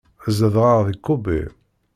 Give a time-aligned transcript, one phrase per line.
[0.37, 1.39] Zedɣeɣ di Kobe.